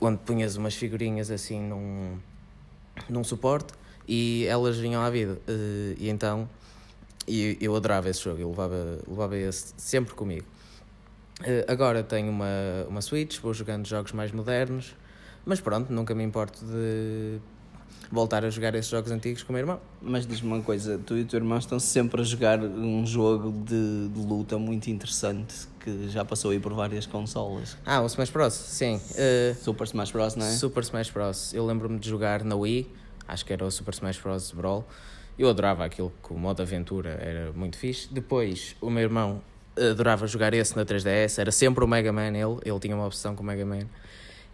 onde 0.00 0.18
punhas 0.18 0.56
umas 0.56 0.74
figurinhas 0.74 1.30
assim 1.30 1.60
num, 1.60 2.18
num 3.08 3.24
suporte 3.24 3.72
e 4.06 4.46
elas 4.48 4.78
vinham 4.78 5.02
à 5.02 5.10
vida. 5.10 5.38
E 5.98 6.08
então 6.08 6.48
e 7.26 7.58
eu 7.60 7.74
adorava 7.76 8.08
esse 8.08 8.22
jogo, 8.22 8.40
eu 8.40 8.50
levava, 8.50 8.98
levava 9.06 9.36
esse 9.36 9.74
sempre 9.76 10.14
comigo. 10.14 10.46
agora 11.68 12.02
tenho 12.02 12.30
uma, 12.30 12.46
uma 12.88 13.00
Switch, 13.02 13.38
vou 13.40 13.52
jogando 13.52 13.86
jogos 13.86 14.12
mais 14.12 14.32
modernos. 14.32 14.94
Mas 15.44 15.60
pronto, 15.60 15.92
nunca 15.92 16.14
me 16.14 16.22
importo 16.22 16.64
de 16.64 17.40
voltar 18.10 18.44
a 18.44 18.50
jogar 18.50 18.74
esses 18.74 18.90
jogos 18.90 19.10
antigos 19.10 19.42
com 19.42 19.52
o 19.52 19.54
meu 19.54 19.60
irmão. 19.60 19.80
Mas 20.02 20.26
diz-me 20.26 20.52
uma 20.52 20.62
coisa, 20.62 20.98
tu 20.98 21.16
e 21.16 21.22
o 21.22 21.24
teu 21.24 21.38
irmão 21.38 21.58
estão 21.58 21.78
sempre 21.78 22.20
a 22.20 22.24
jogar 22.24 22.60
um 22.60 23.06
jogo 23.06 23.52
de, 23.64 24.08
de, 24.08 24.26
luta 24.26 24.58
muito 24.58 24.90
interessante 24.90 25.68
que 25.78 26.08
já 26.08 26.24
passou 26.24 26.50
aí 26.50 26.58
por 26.58 26.74
várias 26.74 27.06
consolas. 27.06 27.76
Ah, 27.86 28.02
o 28.02 28.06
Smash 28.06 28.30
Bros, 28.30 28.52
sim. 28.52 28.96
Uh, 28.96 29.54
Super 29.62 29.84
Smash 29.84 30.10
Bros, 30.10 30.36
não 30.36 30.46
é? 30.46 30.50
Super 30.50 30.82
Smash 30.82 31.10
Bros. 31.10 31.54
Eu 31.54 31.64
lembro-me 31.64 31.98
de 31.98 32.08
jogar 32.08 32.44
na 32.44 32.56
Wii, 32.56 32.90
acho 33.28 33.46
que 33.46 33.52
era 33.52 33.64
o 33.64 33.70
Super 33.70 33.94
Smash 33.94 34.18
Bros. 34.18 34.50
Brawl. 34.52 34.84
Eu 35.38 35.48
adorava 35.48 35.84
aquilo, 35.84 36.12
que 36.22 36.34
o 36.34 36.36
modo 36.36 36.60
aventura 36.60 37.10
era 37.10 37.52
muito 37.52 37.78
fixe. 37.78 38.12
Depois, 38.12 38.76
o 38.78 38.90
meu 38.90 39.02
irmão 39.04 39.40
adorava 39.74 40.26
jogar 40.26 40.52
esse 40.52 40.76
na 40.76 40.84
3DS, 40.84 41.38
era 41.38 41.50
sempre 41.50 41.82
o 41.82 41.88
Mega 41.88 42.12
Man 42.12 42.36
ele, 42.36 42.58
ele 42.62 42.78
tinha 42.78 42.94
uma 42.94 43.06
obsessão 43.06 43.34
com 43.34 43.42
o 43.42 43.46
Mega 43.46 43.64
Man. 43.64 43.86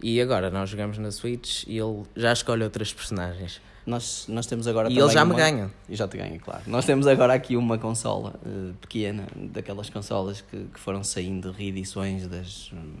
E 0.01 0.21
agora 0.21 0.49
nós 0.51 0.69
jogamos 0.69 0.97
na 0.97 1.11
Switch 1.11 1.63
e 1.67 1.77
ele 1.77 2.03
já 2.15 2.31
escolhe 2.31 2.63
outras 2.63 2.93
personagens. 2.93 3.59
Nós, 3.85 4.25
nós 4.27 4.45
temos 4.45 4.67
agora 4.67 4.91
E 4.91 4.99
ele 4.99 5.09
já 5.09 5.23
me 5.23 5.31
uma- 5.31 5.37
ganha. 5.39 5.71
E 5.87 5.95
já 5.95 6.07
te 6.07 6.17
ganha, 6.17 6.37
claro. 6.39 6.61
Nós 6.67 6.85
temos 6.85 7.07
agora 7.07 7.33
aqui 7.33 7.55
uma 7.55 7.77
consola 7.77 8.35
eh, 8.45 8.73
pequena, 8.81 9.25
daquelas 9.35 9.89
consolas 9.89 10.41
que, 10.41 10.65
que 10.73 10.79
foram 10.79 11.03
saindo 11.03 11.51
reedições 11.51 12.27
das 12.27 12.69
hum, 12.73 12.93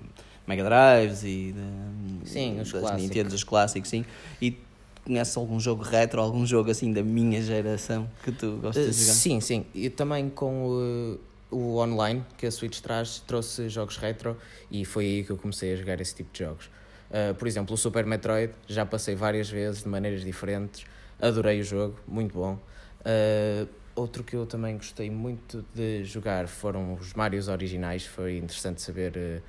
Mega 0.47 0.63
Drives 0.63 1.23
e 1.23 1.53
da- 1.53 2.25
Sim, 2.25 2.61
os 2.61 2.71
das 2.71 2.81
clássicos. 2.81 3.03
Nintendo, 3.03 3.35
os 3.35 3.43
clássicos, 3.43 3.89
sim. 3.89 4.05
E 4.41 4.57
conheces 5.05 5.35
algum 5.37 5.59
jogo 5.59 5.83
retro, 5.83 6.21
algum 6.21 6.45
jogo 6.45 6.71
assim 6.71 6.91
da 6.93 7.03
minha 7.03 7.41
geração 7.41 8.09
que 8.23 8.31
tu 8.31 8.53
gostas 8.61 8.87
Uh, 8.87 8.91
de 8.91 9.01
jogar? 9.01 9.13
sim, 9.13 9.41
sim. 9.41 9.65
E 9.75 9.89
também 9.89 10.29
com 10.29 10.67
uh, 10.69 11.19
o 11.51 11.77
online 11.79 12.23
que 12.37 12.45
a 12.45 12.51
Switch 12.51 12.79
traz, 12.79 13.19
trouxe 13.27 13.67
jogos 13.67 13.97
retro 13.97 14.37
e 14.71 14.85
foi 14.85 15.03
aí 15.05 15.23
que 15.25 15.31
eu 15.31 15.37
comecei 15.37 15.73
a 15.73 15.75
jogar 15.75 15.99
esse 15.99 16.15
tipo 16.15 16.31
de 16.31 16.39
jogos. 16.45 16.69
Uh, 17.09 17.33
por 17.35 17.47
exemplo, 17.47 17.73
o 17.73 17.77
Super 17.77 18.05
Metroid, 18.05 18.53
já 18.67 18.85
passei 18.85 19.15
várias 19.15 19.49
vezes 19.49 19.83
de 19.83 19.89
maneiras 19.89 20.23
diferentes, 20.23 20.85
adorei 21.21 21.61
o 21.61 21.63
jogo, 21.63 21.97
muito 22.07 22.33
bom. 22.33 22.59
Uh, 23.01 23.67
outro 23.95 24.23
que 24.23 24.35
eu 24.35 24.45
também 24.45 24.75
gostei 24.75 25.09
muito 25.09 25.65
de 25.73 26.03
jogar 26.03 26.47
foram 26.47 26.93
os 26.93 27.13
Marios 27.13 27.47
originais, 27.47 28.05
foi 28.05 28.37
interessante 28.37 28.81
saber 28.81 29.15
uh, 29.15 29.41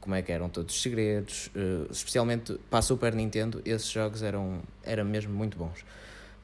como 0.00 0.14
é 0.14 0.22
que 0.22 0.32
eram 0.32 0.48
todos 0.48 0.74
os 0.74 0.82
segredos, 0.82 1.48
uh, 1.48 1.90
especialmente 1.90 2.58
para 2.70 2.78
a 2.78 2.82
Super 2.82 3.14
Nintendo, 3.14 3.60
esses 3.64 3.90
jogos 3.90 4.22
eram, 4.22 4.62
eram 4.82 5.04
mesmo 5.04 5.34
muito 5.34 5.58
bons. 5.58 5.84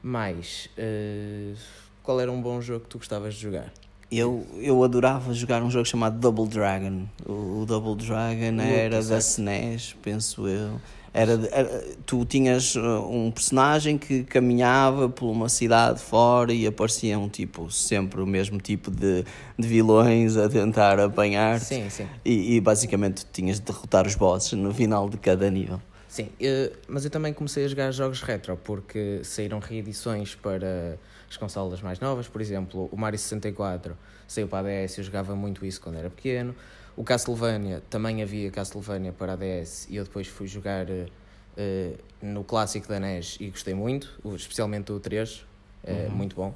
Mas, 0.01 0.69
uh, 0.77 1.57
qual 2.03 2.19
era 2.19 2.31
um 2.31 2.41
bom 2.41 2.61
jogo 2.61 2.85
que 2.85 2.89
tu 2.89 2.97
gostavas 2.97 3.35
de 3.35 3.41
jogar? 3.41 3.71
Eu, 4.11 4.45
eu 4.57 4.83
adorava 4.83 5.33
jogar 5.33 5.61
um 5.61 5.69
jogo 5.69 5.85
chamado 5.85 6.17
Double 6.19 6.47
Dragon. 6.47 7.03
O, 7.27 7.61
o 7.61 7.65
Double 7.65 7.95
Dragon 7.95 8.51
Luta, 8.51 8.63
era 8.63 9.03
da. 9.03 9.17
SNES, 9.19 9.95
penso 10.01 10.47
eu. 10.47 10.81
Era, 11.13 11.33
era- 11.51 11.83
tu 12.05 12.23
tinhas 12.25 12.75
uh, 12.75 12.81
um 13.09 13.29
personagem 13.31 13.97
que 13.97 14.23
caminhava 14.23 15.09
por 15.09 15.29
uma 15.29 15.47
cidade 15.49 15.99
fora 15.99 16.51
e 16.53 16.65
apareciam 16.67 17.27
tipo, 17.29 17.69
sempre 17.71 18.21
o 18.21 18.25
mesmo 18.27 18.59
tipo 18.59 18.89
de, 18.91 19.23
de 19.57 19.67
vilões 19.67 20.37
a 20.37 20.47
tentar 20.49 20.99
apanhar-te. 20.99 21.65
Sim, 21.65 21.89
sim. 21.89 22.07
E, 22.25 22.55
e 22.55 22.61
basicamente 22.61 23.25
tinhas 23.31 23.59
de 23.59 23.65
derrotar 23.65 24.05
os 24.07 24.15
bosses 24.15 24.53
no 24.53 24.73
final 24.73 25.07
de 25.09 25.17
cada 25.17 25.49
nível. 25.51 25.79
Sim, 26.07 26.29
eh, 26.41 26.71
mas 26.87 27.05
eu 27.05 27.11
também 27.11 27.31
comecei 27.33 27.65
a 27.65 27.67
jogar 27.67 27.91
jogos 27.91 28.21
retro 28.21 28.57
porque 28.63 29.21
saíram 29.23 29.59
reedições 29.59 30.33
para 30.33 30.97
as 31.29 31.37
consolas 31.37 31.81
mais 31.81 31.99
novas, 31.99 32.27
por 32.27 32.41
exemplo, 32.41 32.89
o 32.91 32.97
Mario 32.97 33.19
64 33.19 33.95
saiu 34.27 34.47
para 34.47 34.59
a 34.67 34.85
DS, 34.85 34.97
eu 34.97 35.03
jogava 35.03 35.35
muito 35.35 35.65
isso 35.65 35.79
quando 35.81 35.97
era 35.97 36.09
pequeno. 36.09 36.55
O 36.97 37.03
Castlevania, 37.03 37.81
também 37.89 38.21
havia 38.21 38.49
Castlevania 38.51 39.13
para 39.13 39.33
a 39.33 39.35
DS 39.35 39.87
e 39.89 39.95
eu 39.95 40.03
depois 40.03 40.27
fui 40.27 40.47
jogar 40.47 40.85
eh, 40.89 41.93
no 42.21 42.43
clássico 42.43 42.87
da 42.87 42.99
NES 42.99 43.37
e 43.39 43.49
gostei 43.49 43.73
muito, 43.73 44.09
especialmente 44.35 44.91
o 44.91 44.99
3, 44.99 45.45
é 45.83 46.09
muito 46.09 46.35
bom. 46.35 46.53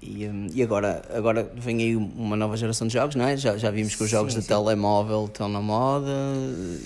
E, 0.00 0.26
hum, 0.26 0.48
e 0.52 0.60
agora, 0.64 1.00
agora 1.14 1.44
vem 1.54 1.78
aí 1.80 1.94
uma 1.96 2.34
nova 2.34 2.56
geração 2.56 2.88
de 2.88 2.94
jogos, 2.94 3.14
não 3.14 3.24
é? 3.24 3.36
Já, 3.36 3.56
já 3.56 3.70
vimos 3.70 3.94
que 3.94 4.02
os 4.02 4.10
jogos 4.10 4.32
Sim, 4.32 4.40
de 4.40 4.44
sim. 4.46 4.48
telemóvel 4.48 5.26
estão 5.26 5.48
na 5.48 5.60
moda 5.60 6.10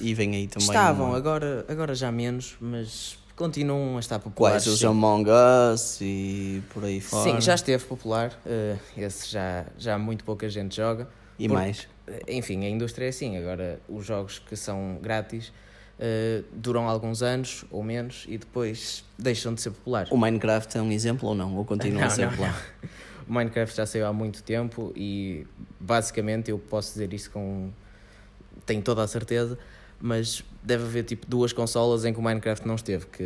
e 0.03 0.13
vem 0.13 0.37
aí 0.37 0.47
também. 0.47 0.67
Estavam, 0.69 1.07
uma- 1.09 1.17
agora, 1.17 1.65
agora 1.67 1.95
já 1.95 2.13
menos, 2.13 2.57
mas 2.61 3.17
continuam 3.37 3.97
a 3.97 4.01
estar 4.01 4.19
populares. 4.19 4.65
Quais? 4.65 4.75
Os 4.75 4.81
sim. 4.81 4.87
Among 4.87 5.29
Us 5.73 5.99
e 6.01 6.63
por 6.73 6.85
aí 6.85 7.01
fora. 7.01 7.31
Sim, 7.31 7.41
já 7.41 7.55
esteve 7.55 7.85
popular, 7.85 8.33
eh, 8.47 8.77
esse 8.97 9.31
já, 9.31 9.67
já 9.79 9.99
muito 9.99 10.25
pouca 10.25 10.49
gente 10.49 10.77
joga. 10.77 11.09
E 11.39 11.47
por- 11.47 11.55
mais? 11.55 11.87
Enfim, 12.29 12.65
a 12.65 12.69
indústria 12.71 13.07
é 13.07 13.09
assim. 13.11 13.37
Agora, 13.37 13.81
os 13.89 14.07
jogos 14.07 14.39
que 14.39 14.57
são 14.57 14.99
grátis 15.03 15.53
eh, 15.99 16.43
duram 16.53 16.89
alguns 16.89 17.23
anos 17.23 17.65
ou 17.71 17.83
menos 17.83 18.25
e 18.29 18.39
depois 18.39 19.05
deixam 19.19 19.53
de 19.55 19.61
ser 19.61 19.71
populares. 19.71 20.11
O 20.11 20.17
Minecraft 20.17 20.79
é 20.79 20.83
um 20.83 20.91
exemplo 20.93 21.29
ou 21.29 21.35
não? 21.35 21.57
Ou 21.57 21.65
continua 21.65 22.03
a 22.03 22.05
Não, 22.07 22.11
ser 22.11 22.23
não, 22.23 22.31
popular? 22.31 22.65
O 23.29 23.33
Minecraft 23.33 23.77
já 23.77 23.85
saiu 23.87 24.07
há 24.07 24.13
muito 24.13 24.43
tempo 24.43 24.93
e 24.95 25.47
basicamente 25.81 26.51
eu 26.51 26.59
posso 26.59 26.93
dizer 26.93 27.13
isso 27.13 27.31
com. 27.31 27.71
tenho 28.65 28.83
toda 28.83 29.03
a 29.03 29.09
certeza, 29.09 29.59
mas 30.01 30.45
deve 30.67 30.85
haver 30.85 31.05
tipo 31.05 31.27
duas 31.29 31.53
consolas 31.53 32.05
em 32.05 32.13
que 32.13 32.19
o 32.19 32.23
Minecraft 32.23 32.67
não 32.67 32.75
esteve, 32.75 33.07
que 33.07 33.23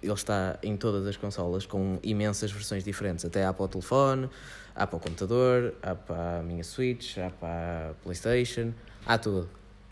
ele 0.00 0.12
está 0.12 0.56
em 0.62 0.76
todas 0.76 1.04
as 1.06 1.16
consolas 1.16 1.66
com 1.66 1.98
imensas 2.04 2.52
versões 2.52 2.84
diferentes, 2.84 3.24
até 3.24 3.44
há 3.44 3.52
para 3.52 3.64
o 3.64 3.68
telefone, 3.68 4.30
há 4.76 4.86
para 4.86 4.96
o 4.96 5.00
computador, 5.00 5.74
há 5.82 5.94
para 5.94 6.38
a 6.38 6.42
minha 6.44 6.62
Switch, 6.62 7.18
há 7.18 7.30
para 7.30 7.90
a 7.90 7.94
Playstation, 8.04 8.72
há 9.04 9.18
tudo. 9.18 9.48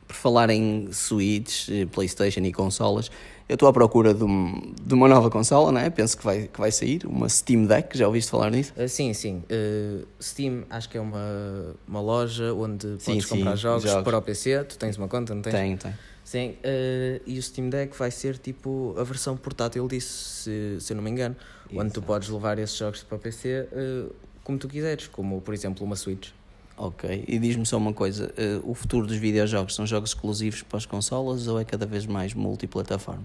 Por 0.06 0.14
falar 0.14 0.48
em 0.50 0.92
Switch, 0.92 1.68
eh, 1.70 1.86
Playstation 1.86 2.40
e 2.40 2.52
consolas, 2.52 3.10
eu 3.48 3.54
estou 3.54 3.68
à 3.68 3.72
procura 3.72 4.14
de, 4.14 4.22
um- 4.22 4.72
de 4.80 4.94
uma 4.94 5.08
nova 5.08 5.28
consola, 5.30 5.72
não 5.72 5.80
é? 5.80 5.90
Penso 5.90 6.16
que 6.18 6.24
vai, 6.24 6.46
que 6.48 6.60
vai 6.60 6.70
sair, 6.70 7.04
uma 7.06 7.28
Steam 7.28 7.64
Deck, 7.66 7.96
já 7.98 8.06
ouviste 8.06 8.30
falar 8.30 8.50
nisso? 8.50 8.72
Ah, 8.76 8.86
sim, 8.86 9.12
sim. 9.14 9.42
Uh, 9.50 10.06
Steam 10.22 10.64
acho 10.70 10.88
que 10.88 10.96
é 10.98 11.00
uma, 11.00 11.74
uma 11.88 12.00
loja 12.00 12.52
onde 12.54 12.86
Sim, 12.98 13.12
podes 13.14 13.24
sim, 13.26 13.36
comprar 13.38 13.56
jogos, 13.56 13.82
jogos. 13.84 14.04
para 14.04 14.18
o 14.18 14.22
PC. 14.22 14.62
Tu 14.64 14.78
tens 14.78 14.96
uma 14.98 15.08
conta, 15.08 15.34
não 15.34 15.42
tens? 15.42 15.52
Tem, 15.52 15.76
tem. 15.76 15.94
Sim, 16.32 16.56
eh, 16.62 17.20
e 17.26 17.38
o 17.38 17.42
Steam 17.42 17.68
Deck 17.68 17.94
vai 17.94 18.10
ser 18.10 18.38
tipo 18.38 18.94
a 18.96 19.04
versão 19.04 19.36
portátil 19.36 19.86
disso, 19.86 20.44
se, 20.44 20.78
se 20.80 20.90
eu 20.90 20.96
não 20.96 21.04
me 21.04 21.10
engano, 21.10 21.36
onde 21.70 21.90
tu 21.90 21.98
Exato. 21.98 22.02
podes 22.06 22.28
levar 22.30 22.58
esses 22.58 22.74
jogos 22.74 23.02
para 23.02 23.18
PC 23.18 23.68
eh, 23.70 24.06
como 24.42 24.56
tu 24.56 24.66
quiseres, 24.66 25.08
como 25.08 25.42
por 25.42 25.52
exemplo 25.52 25.84
uma 25.84 25.94
Switch. 25.94 26.30
Ok. 26.78 27.26
E 27.28 27.38
diz-me 27.38 27.66
só 27.66 27.76
uma 27.76 27.92
coisa: 27.92 28.32
eh, 28.38 28.58
o 28.64 28.72
futuro 28.72 29.06
dos 29.06 29.18
videojogos 29.18 29.74
são 29.74 29.86
jogos 29.86 30.12
exclusivos 30.12 30.62
para 30.62 30.78
as 30.78 30.86
consolas 30.86 31.46
ou 31.48 31.60
é 31.60 31.66
cada 31.66 31.84
vez 31.84 32.06
mais 32.06 32.32
multiplataforma? 32.32 33.24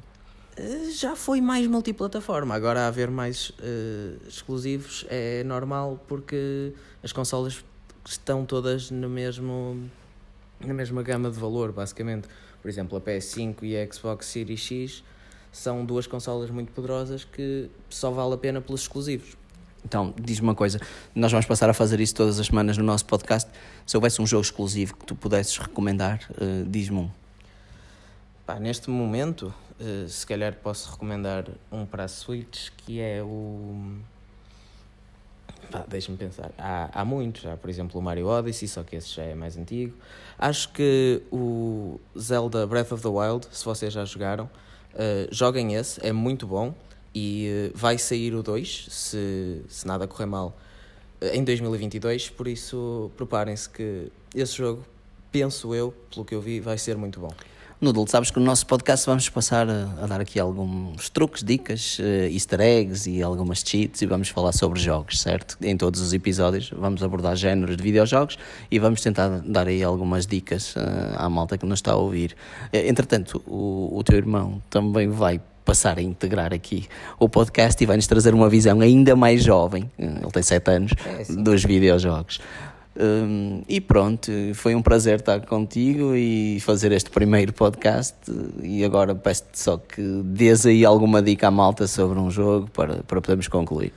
Já 0.93 1.15
foi 1.15 1.39
mais 1.39 1.65
multiplataforma, 1.65 2.55
agora 2.55 2.87
haver 2.87 3.09
mais 3.09 3.53
exclusivos 4.27 5.05
é 5.07 5.45
normal 5.45 5.97
porque 6.09 6.73
as 7.01 7.13
consolas 7.13 7.63
estão 8.03 8.43
todas 8.45 8.91
no 8.91 9.07
mesmo, 9.07 9.89
na 10.59 10.73
mesma 10.73 11.01
gama 11.03 11.31
de 11.31 11.39
valor, 11.39 11.71
basicamente. 11.71 12.27
Por 12.67 12.71
exemplo, 12.71 12.97
a 12.97 13.01
PS5 13.01 13.63
e 13.63 13.77
a 13.77 13.89
Xbox 13.89 14.25
Series 14.25 14.59
X 14.59 15.01
são 15.53 15.85
duas 15.85 16.05
consolas 16.05 16.49
muito 16.49 16.69
poderosas 16.73 17.23
que 17.23 17.69
só 17.89 18.11
vale 18.11 18.33
a 18.33 18.37
pena 18.37 18.59
pelos 18.59 18.81
exclusivos. 18.81 19.37
Então, 19.85 20.13
diz-me 20.21 20.49
uma 20.49 20.53
coisa: 20.53 20.77
nós 21.15 21.31
vamos 21.31 21.45
passar 21.45 21.69
a 21.69 21.73
fazer 21.73 22.01
isso 22.01 22.13
todas 22.13 22.41
as 22.41 22.47
semanas 22.47 22.77
no 22.77 22.83
nosso 22.83 23.05
podcast. 23.05 23.49
Se 23.85 23.95
houvesse 23.95 24.21
um 24.21 24.27
jogo 24.27 24.41
exclusivo 24.41 24.97
que 24.97 25.05
tu 25.05 25.15
pudesses 25.15 25.57
recomendar, 25.57 26.19
eh, 26.41 26.65
diz-me 26.67 26.97
um. 26.97 27.11
Pá, 28.45 28.59
neste 28.59 28.89
momento, 28.89 29.53
eh, 29.79 30.05
se 30.09 30.27
calhar 30.27 30.53
posso 30.55 30.91
recomendar 30.91 31.45
um 31.71 31.85
para 31.85 32.03
a 32.03 32.07
Switch 32.09 32.71
que 32.75 32.99
é 32.99 33.23
o. 33.23 33.95
Deixa-me 35.87 36.17
pensar. 36.17 36.51
Há, 36.57 36.89
há 36.93 37.05
muitos, 37.05 37.45
há 37.45 37.57
por 37.57 37.69
exemplo 37.69 37.99
o 37.99 38.03
Mario 38.03 38.27
Odyssey, 38.27 38.67
só 38.67 38.83
que 38.83 38.95
esse 38.95 39.09
já 39.09 39.23
é 39.23 39.35
mais 39.35 39.57
antigo. 39.57 39.93
Acho 40.37 40.71
que 40.71 41.21
o 41.31 41.99
Zelda 42.17 42.65
Breath 42.65 42.91
of 42.91 43.01
the 43.01 43.09
Wild, 43.09 43.47
se 43.51 43.65
vocês 43.65 43.91
já 43.93 44.05
jogaram, 44.05 44.49
eh, 44.95 45.27
joguem 45.31 45.75
esse, 45.75 46.05
é 46.05 46.11
muito 46.11 46.47
bom. 46.47 46.73
E 47.13 47.47
eh, 47.47 47.71
vai 47.73 47.97
sair 47.97 48.35
o 48.35 48.43
2, 48.43 48.87
se, 48.89 49.61
se 49.67 49.87
nada 49.87 50.07
correr 50.07 50.25
mal, 50.25 50.55
eh, 51.21 51.35
em 51.35 51.43
2022. 51.43 52.29
Por 52.29 52.47
isso, 52.47 53.11
preparem-se 53.17 53.69
que 53.69 54.11
esse 54.35 54.55
jogo, 54.57 54.85
penso 55.31 55.73
eu, 55.73 55.93
pelo 56.13 56.25
que 56.25 56.35
eu 56.35 56.41
vi, 56.41 56.59
vai 56.59 56.77
ser 56.77 56.95
muito 56.97 57.19
bom. 57.19 57.33
Noodle, 57.79 58.07
sabes 58.07 58.31
que 58.31 58.39
no 58.39 58.45
nosso 58.45 58.65
podcast 58.65 59.05
vamos 59.05 59.29
passar 59.29 59.69
a, 59.69 59.83
a 60.01 60.07
dar 60.07 60.19
aqui 60.19 60.39
alguns 60.39 61.09
truques, 61.09 61.43
dicas, 61.43 61.99
eh, 62.01 62.27
easter 62.31 62.59
eggs 62.59 63.07
e 63.07 63.21
algumas 63.21 63.59
cheats 63.59 64.01
e 64.01 64.07
vamos 64.07 64.29
falar 64.29 64.51
sobre 64.51 64.79
jogos, 64.79 65.21
certo? 65.21 65.55
Em 65.61 65.77
todos 65.77 66.01
os 66.01 66.11
episódios 66.11 66.71
vamos 66.75 67.03
abordar 67.03 67.35
géneros 67.35 67.77
de 67.77 67.83
videojogos 67.83 68.39
e 68.71 68.79
vamos 68.79 69.01
tentar 69.01 69.29
dar 69.45 69.67
aí 69.67 69.83
algumas 69.83 70.25
dicas 70.25 70.73
eh, 70.75 71.13
à 71.17 71.29
malta 71.29 71.55
que 71.55 71.67
nos 71.67 71.77
está 71.77 71.91
a 71.91 71.97
ouvir. 71.97 72.35
Eh, 72.73 72.89
Entretanto, 72.89 73.43
o, 73.45 73.95
o 73.95 74.03
teu 74.03 74.17
irmão 74.17 74.59
também 74.71 75.07
vai 75.07 75.39
passar 75.63 75.99
a 75.99 76.01
integrar 76.01 76.55
aqui 76.55 76.87
o 77.19 77.29
podcast 77.29 77.83
e 77.83 77.85
vai-nos 77.85 78.07
trazer 78.07 78.33
uma 78.33 78.49
visão 78.49 78.81
ainda 78.81 79.15
mais 79.15 79.43
jovem, 79.43 79.91
ele 79.99 80.31
tem 80.31 80.41
7 80.41 80.71
anos, 80.71 80.93
É, 81.05 81.31
dos 81.31 81.63
videojogos. 81.63 82.39
Hum, 82.99 83.61
e 83.69 83.79
pronto, 83.79 84.31
foi 84.55 84.73
um 84.73 84.81
prazer 84.81 85.19
estar 85.19 85.45
contigo 85.45 86.15
e 86.15 86.59
fazer 86.61 86.91
este 86.91 87.11
primeiro 87.11 87.53
podcast. 87.53 88.15
E 88.63 88.83
agora 88.83 89.13
peço-te 89.13 89.59
só 89.59 89.77
que 89.77 90.01
dês 90.23 90.65
aí 90.65 90.83
alguma 90.83 91.21
dica 91.21 91.47
à 91.47 91.51
malta 91.51 91.85
sobre 91.85 92.17
um 92.17 92.31
jogo 92.31 92.69
para, 92.71 93.03
para 93.03 93.21
podermos 93.21 93.47
concluir. 93.47 93.93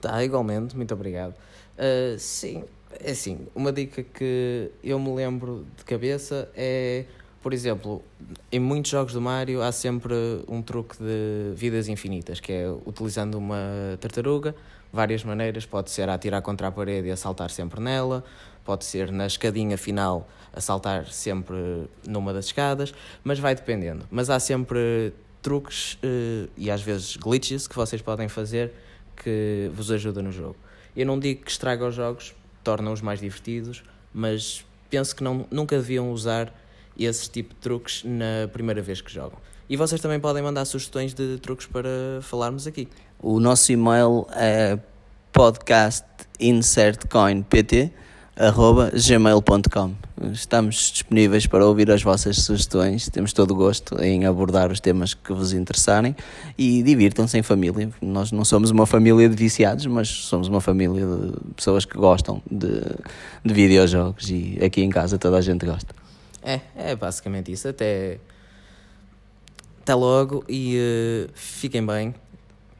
Tá, 0.00 0.24
igualmente, 0.24 0.74
muito 0.74 0.94
obrigado. 0.94 1.34
Ah, 1.76 2.16
sim, 2.18 2.64
é 3.04 3.10
assim, 3.10 3.38
uma 3.54 3.70
dica 3.70 4.02
que 4.02 4.70
eu 4.82 4.98
me 4.98 5.14
lembro 5.14 5.66
de 5.76 5.84
cabeça 5.84 6.48
é, 6.56 7.04
por 7.42 7.52
exemplo, 7.52 8.02
em 8.50 8.58
muitos 8.58 8.90
jogos 8.90 9.12
do 9.12 9.20
Mario 9.20 9.62
há 9.62 9.70
sempre 9.70 10.14
um 10.48 10.62
truque 10.62 10.96
de 10.98 11.54
vidas 11.54 11.86
infinitas, 11.86 12.40
que 12.40 12.52
é 12.52 12.68
utilizando 12.86 13.36
uma 13.36 13.96
tartaruga, 14.00 14.54
várias 14.92 15.24
maneiras, 15.24 15.66
pode 15.66 15.90
ser 15.90 16.08
a 16.08 16.14
atirar 16.14 16.42
contra 16.42 16.68
a 16.68 16.72
parede 16.72 17.08
e 17.08 17.10
a 17.10 17.16
saltar 17.16 17.50
sempre 17.50 17.80
nela, 17.80 18.24
pode 18.64 18.84
ser 18.84 19.10
na 19.10 19.26
escadinha 19.26 19.78
final 19.78 20.28
a 20.52 20.60
saltar 20.60 21.06
sempre 21.06 21.56
numa 22.06 22.32
das 22.32 22.46
escadas, 22.46 22.92
mas 23.22 23.38
vai 23.38 23.54
dependendo. 23.54 24.06
Mas 24.10 24.30
há 24.30 24.40
sempre 24.40 25.12
truques 25.40 25.94
uh, 25.94 26.50
e 26.56 26.70
às 26.70 26.82
vezes 26.82 27.16
glitches 27.16 27.66
que 27.66 27.74
vocês 27.74 28.02
podem 28.02 28.28
fazer 28.28 28.72
que 29.16 29.70
vos 29.72 29.90
ajudam 29.90 30.22
no 30.22 30.32
jogo. 30.32 30.56
Eu 30.96 31.06
não 31.06 31.18
digo 31.18 31.44
que 31.44 31.50
estraga 31.50 31.86
os 31.86 31.94
jogos, 31.94 32.34
torna-os 32.64 33.00
mais 33.00 33.20
divertidos, 33.20 33.84
mas 34.12 34.64
penso 34.90 35.14
que 35.14 35.22
não, 35.22 35.46
nunca 35.50 35.76
deviam 35.76 36.10
usar 36.10 36.52
esse 36.98 37.30
tipo 37.30 37.54
de 37.54 37.60
truques 37.60 38.02
na 38.04 38.48
primeira 38.52 38.82
vez 38.82 39.00
que 39.00 39.12
jogam. 39.12 39.38
E 39.68 39.76
vocês 39.76 40.00
também 40.00 40.18
podem 40.18 40.42
mandar 40.42 40.64
sugestões 40.64 41.12
de 41.14 41.38
truques 41.38 41.66
para 41.66 41.88
falarmos 42.22 42.66
aqui. 42.66 42.88
O 43.20 43.40
nosso 43.40 43.72
e-mail 43.72 44.28
é 44.32 44.78
podcastinsertcoinpt 45.32 47.92
gmail.com. 48.94 49.94
Estamos 50.30 50.92
disponíveis 50.92 51.44
para 51.44 51.66
ouvir 51.66 51.90
as 51.90 52.00
vossas 52.00 52.36
sugestões, 52.36 53.08
temos 53.08 53.32
todo 53.32 53.50
o 53.50 53.56
gosto 53.56 54.00
em 54.00 54.24
abordar 54.24 54.70
os 54.70 54.78
temas 54.78 55.14
que 55.14 55.32
vos 55.32 55.52
interessarem 55.52 56.14
e 56.56 56.80
divirtam-se 56.84 57.36
em 57.36 57.42
família. 57.42 57.90
Nós 58.00 58.30
não 58.30 58.44
somos 58.44 58.70
uma 58.70 58.86
família 58.86 59.28
de 59.28 59.34
viciados, 59.34 59.84
mas 59.86 60.06
somos 60.08 60.46
uma 60.46 60.60
família 60.60 61.04
de 61.04 61.32
pessoas 61.56 61.84
que 61.84 61.98
gostam 61.98 62.40
de, 62.48 62.80
de 63.44 63.52
videojogos 63.52 64.30
e 64.30 64.60
aqui 64.64 64.80
em 64.80 64.90
casa 64.90 65.18
toda 65.18 65.38
a 65.38 65.40
gente 65.40 65.66
gosta. 65.66 65.92
É, 66.40 66.60
é 66.76 66.94
basicamente 66.94 67.50
isso. 67.50 67.66
Até, 67.66 68.20
até 69.82 69.92
logo 69.92 70.44
e 70.48 71.26
uh, 71.26 71.30
fiquem 71.34 71.84
bem 71.84 72.14